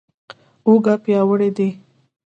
[0.67, 1.69] اوږه پیاوړې دي.